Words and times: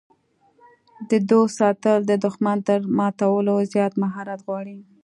د 1.09 1.11
دوست 1.29 1.53
ساتل 1.61 1.99
د 2.05 2.11
دښمن 2.25 2.57
تر 2.67 2.79
ماتولو 2.97 3.55
زیات 3.73 3.93
مهارت 4.03 4.39
غواړي. 4.47 4.77